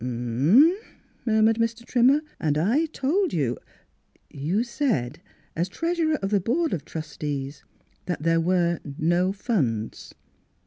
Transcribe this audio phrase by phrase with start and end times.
[0.01, 0.81] "M m m,"
[1.27, 1.85] murmured Mr.
[1.85, 3.59] Trimmer." And I told you
[4.47, 5.21] —""You said,
[5.55, 7.63] as treasurer of the Board of Trustees,
[8.07, 10.15] that there were no funds."